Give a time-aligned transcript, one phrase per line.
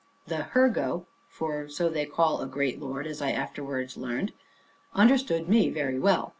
[0.25, 4.31] The Hurgo (for so they call a great lord, as I afterwards learnt)
[4.95, 6.29] understood me very well.